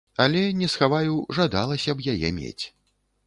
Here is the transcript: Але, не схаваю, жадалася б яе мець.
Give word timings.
Але, 0.23 0.39
не 0.61 0.69
схаваю, 0.75 1.13
жадалася 1.39 1.95
б 1.99 2.07
яе 2.17 2.29
мець. 2.41 2.65